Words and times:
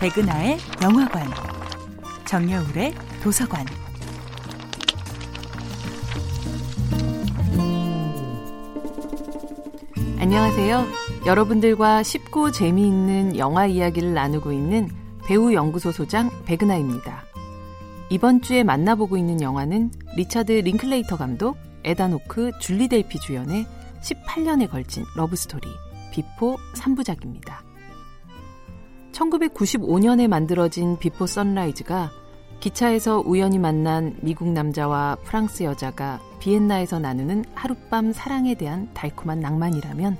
백은하의 0.00 0.56
영화관, 0.82 1.26
정여울의 2.24 2.94
도서관. 3.22 3.66
안녕하세요. 10.18 10.86
여러분들과 11.26 12.02
쉽고 12.02 12.50
재미있는 12.50 13.36
영화 13.36 13.66
이야기를 13.66 14.14
나누고 14.14 14.52
있는 14.52 14.88
배우 15.26 15.52
연구소 15.52 15.92
소장 15.92 16.30
백은하입니다. 16.46 17.22
이번 18.08 18.40
주에 18.40 18.64
만나보고 18.64 19.18
있는 19.18 19.42
영화는 19.42 19.90
리차드 20.16 20.52
링클레이터 20.52 21.18
감독, 21.18 21.58
에단 21.84 22.11
호크, 22.11 22.52
줄리 22.58 22.88
델피 22.88 23.20
주연의 23.20 23.66
18년에 24.00 24.70
걸친 24.70 25.04
러브스토리, 25.14 25.68
비포 26.10 26.56
3부작입니다. 26.74 27.69
1995년에 29.20 30.28
만들어진 30.28 30.98
비포 30.98 31.26
선라이즈가 31.26 32.10
기차에서 32.60 33.22
우연히 33.24 33.58
만난 33.58 34.16
미국 34.20 34.48
남자와 34.48 35.16
프랑스 35.24 35.62
여자가 35.62 36.20
비엔나에서 36.40 36.98
나누는 36.98 37.44
하룻밤 37.54 38.12
사랑에 38.12 38.54
대한 38.54 38.88
달콤한 38.94 39.40
낭만이라면 39.40 40.16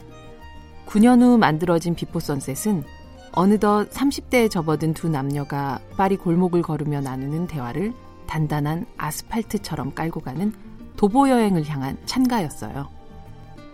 9년 0.86 1.22
후 1.22 1.38
만들어진 1.38 1.94
비포 1.94 2.20
선셋은 2.20 2.84
어느덧 3.32 3.88
30대에 3.90 4.50
접어든 4.50 4.92
두 4.92 5.08
남녀가 5.08 5.78
파리 5.96 6.16
골목을 6.16 6.62
걸으며 6.62 7.00
나누는 7.00 7.46
대화를 7.46 7.92
단단한 8.26 8.86
아스팔트처럼 8.96 9.94
깔고 9.94 10.20
가는 10.20 10.52
도보 10.96 11.28
여행을 11.28 11.66
향한 11.68 11.96
찬가였어요. 12.06 12.88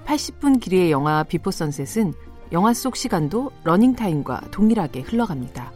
80분 0.04 0.60
길이의 0.60 0.90
영화 0.90 1.22
비포 1.22 1.50
선셋은 1.50 2.12
영화 2.52 2.73
속 2.73 2.96
시간도 2.96 3.50
러닝타임과 3.64 4.50
동일하게 4.52 5.00
흘러갑니다. 5.00 5.72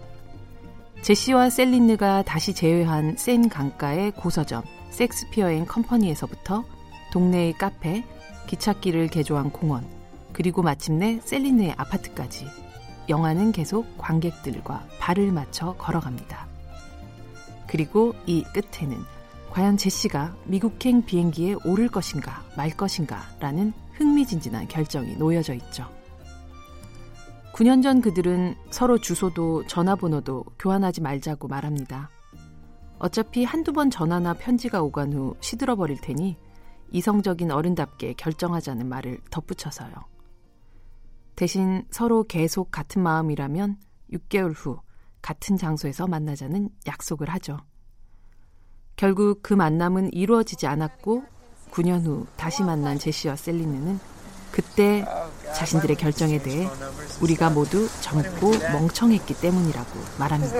제시와 1.02 1.50
셀린느가 1.50 2.22
다시 2.22 2.54
재회한 2.54 3.16
센 3.16 3.48
강가의 3.48 4.12
고서점 4.12 4.62
섹스피어 4.90 5.50
앤 5.50 5.66
컴퍼니에서부터 5.66 6.64
동네의 7.12 7.54
카페, 7.54 8.04
기찻길을 8.46 9.08
개조한 9.08 9.50
공원, 9.50 9.84
그리고 10.32 10.62
마침내 10.62 11.20
셀린느의 11.24 11.74
아파트까지 11.76 12.46
영화는 13.08 13.50
계속 13.50 13.86
관객들과 13.98 14.86
발을 15.00 15.32
맞춰 15.32 15.74
걸어갑니다. 15.76 16.46
그리고 17.66 18.14
이 18.26 18.44
끝에는 18.44 18.96
과연 19.50 19.76
제시가 19.76 20.36
미국행 20.44 21.04
비행기에 21.04 21.56
오를 21.64 21.88
것인가 21.88 22.44
말 22.56 22.70
것인가 22.70 23.22
라는 23.40 23.72
흥미진진한 23.94 24.68
결정이 24.68 25.16
놓여져 25.16 25.54
있죠. 25.54 25.99
9년 27.60 27.82
전 27.82 28.00
그들은 28.00 28.54
서로 28.70 28.96
주소도 28.96 29.66
전화번호도 29.66 30.46
교환하지 30.58 31.02
말자고 31.02 31.46
말합니다. 31.46 32.08
어차피 32.98 33.44
한두 33.44 33.74
번 33.74 33.90
전화나 33.90 34.32
편지가 34.32 34.80
오간 34.80 35.12
후 35.12 35.36
시들어 35.40 35.76
버릴 35.76 36.00
테니 36.00 36.38
이성적인 36.90 37.50
어른답게 37.50 38.14
결정하자는 38.14 38.88
말을 38.88 39.20
덧붙여서요. 39.30 39.92
대신 41.36 41.84
서로 41.90 42.24
계속 42.24 42.70
같은 42.70 43.02
마음이라면 43.02 43.76
6개월 44.10 44.54
후 44.56 44.80
같은 45.20 45.58
장소에서 45.58 46.06
만나자는 46.06 46.70
약속을 46.86 47.28
하죠. 47.28 47.58
결국 48.96 49.40
그 49.42 49.52
만남은 49.52 50.14
이루어지지 50.14 50.66
않았고 50.66 51.24
9년 51.72 52.06
후 52.06 52.26
다시 52.38 52.62
만난 52.62 52.98
제시와 52.98 53.36
셀리느는 53.36 53.98
그때 54.50 55.04
자신들의 55.54 55.96
결정에 55.96 56.42
대해 56.42 56.68
우리가 57.20 57.50
모두 57.50 57.88
젊고 58.00 58.50
멍청했기 58.72 59.34
때문이라고 59.40 59.90
말합니다. 60.18 60.54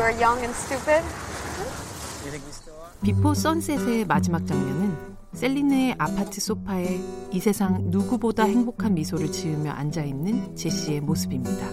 비포 3.03 3.35
선셋의 3.35 4.05
마지막 4.07 4.47
장면은 4.47 4.97
셀리느의 5.33 5.95
아파트 5.99 6.41
소파에 6.41 7.01
이 7.31 7.41
세상 7.41 7.91
누구보다 7.91 8.45
행복한 8.45 8.95
미소를 8.95 9.31
지으며 9.33 9.71
앉아 9.71 10.03
있는 10.03 10.55
제시의 10.57 11.01
모습입니다. 11.01 11.67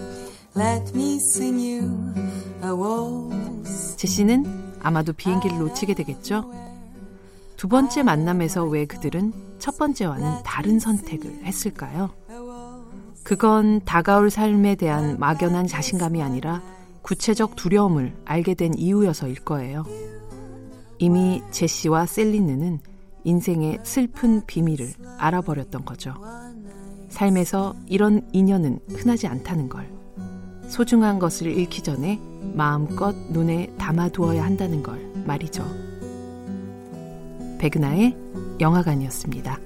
제시는 3.96 4.72
아마도 4.80 5.12
비행기를 5.12 5.58
놓치게 5.58 5.94
되겠죠? 5.94 6.50
두 7.58 7.66
번째 7.66 8.04
만남에서 8.04 8.64
왜 8.64 8.86
그들은 8.86 9.32
첫 9.58 9.76
번째와는 9.78 10.44
다른 10.44 10.78
선택을 10.78 11.44
했을까요? 11.44 12.08
그건 13.24 13.80
다가올 13.84 14.30
삶에 14.30 14.76
대한 14.76 15.18
막연한 15.18 15.66
자신감이 15.66 16.22
아니라 16.22 16.62
구체적 17.02 17.56
두려움을 17.56 18.14
알게 18.24 18.54
된 18.54 18.74
이유여서일 18.78 19.44
거예요. 19.44 19.84
이미 20.98 21.42
제시와 21.50 22.06
셀리느는 22.06 22.78
인생의 23.24 23.80
슬픈 23.82 24.46
비밀을 24.46 24.92
알아버렸던 25.18 25.84
거죠. 25.84 26.14
삶에서 27.08 27.74
이런 27.86 28.22
인연은 28.32 28.78
흔하지 28.90 29.26
않다는 29.26 29.68
걸. 29.68 29.90
소중한 30.68 31.18
것을 31.18 31.48
잃기 31.48 31.82
전에 31.82 32.20
마음껏 32.54 33.16
눈에 33.32 33.74
담아두어야 33.78 34.44
한다는 34.44 34.80
걸 34.80 35.12
말이죠. 35.26 35.97
백은하의 37.58 38.16
영화관이었습니다. 38.60 39.58